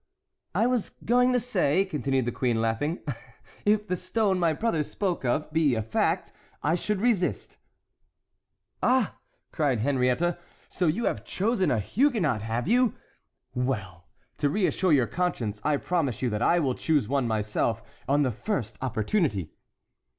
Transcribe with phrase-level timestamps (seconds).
[0.55, 3.01] "I was going to say," continued the queen, laughing,
[3.65, 6.31] "if the stone my brother spoke of be a fact,
[6.63, 7.59] I should resist."
[8.81, 9.19] "Ah!"
[9.51, 12.95] cried Henriette, "so you have chosen a Huguenot, have you?
[13.53, 14.07] Well,
[14.39, 18.31] to reassure your conscience, I promise you that I will choose one myself on the
[18.31, 19.53] first opportunity."